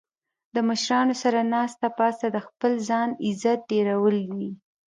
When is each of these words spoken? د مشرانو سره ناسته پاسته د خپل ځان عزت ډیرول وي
د 0.55 0.55
مشرانو 0.69 1.13
سره 1.23 1.39
ناسته 1.53 1.87
پاسته 1.97 2.27
د 2.31 2.37
خپل 2.47 2.71
ځان 2.89 3.09
عزت 3.25 3.59
ډیرول 3.71 4.15
وي 4.33 4.49